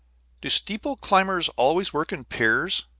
"Do 0.41 0.49
steeple 0.49 0.95
climbers 0.95 1.47
always 1.49 1.93
work 1.93 2.11
in 2.11 2.25
pairs?" 2.25 2.87